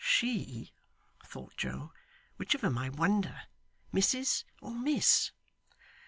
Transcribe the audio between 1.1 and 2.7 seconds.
thought Joe. 'Which of